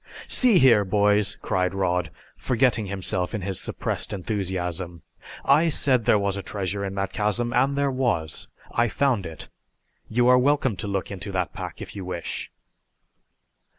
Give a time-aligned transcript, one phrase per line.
[0.27, 5.03] "See here, boys," cried Rod, forgetting himself in his suppressed enthusiasm.
[5.45, 8.47] "I said there was a treasure in that chasm, and there was.
[8.71, 9.47] I found it.
[10.09, 12.49] You are welcome to look into that pack if you wish!"